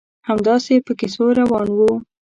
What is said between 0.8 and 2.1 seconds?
په کیسو روان وو.